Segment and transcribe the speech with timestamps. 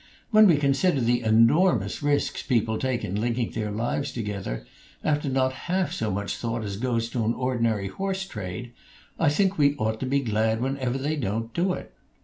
[0.31, 4.65] When we consider the enormous risks people take in linking their lives together,
[5.03, 8.73] after not half so much thought as goes to an ordinary horse trade,
[9.19, 11.93] I think we ought to be glad whenever they don't do it.